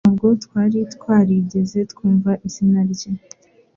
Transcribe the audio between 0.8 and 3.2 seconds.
twarigeze twumva izina rye